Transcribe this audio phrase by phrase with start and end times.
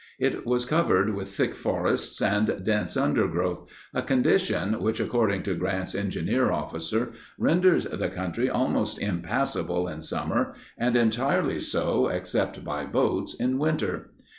[0.17, 5.93] It was covered with thick forests and dense undergrowth, a condition, which, according to Grant's
[5.93, 13.35] engineer officer, "renders the country almost impassable in summer, and entirely so, except by boats,
[13.35, 14.09] in winter."